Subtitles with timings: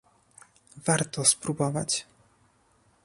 [0.77, 2.05] Warto spróbować